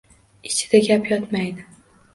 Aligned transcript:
Ichida 0.49 0.81
gap 0.89 1.03
yotmaydi. 1.13 1.71